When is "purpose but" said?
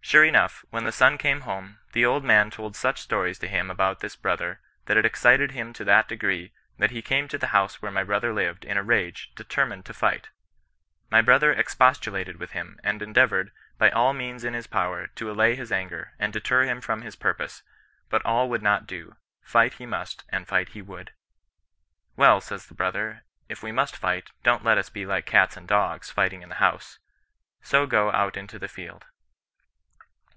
17.14-18.24